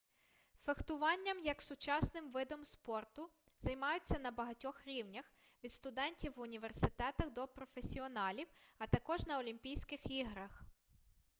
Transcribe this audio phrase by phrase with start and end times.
[0.55, 5.25] фехтуванням як сучасним видом спорту займаються на багатьох рівнях
[5.63, 10.63] від студентів в університетах до професіоналів а також на олімпійських іграх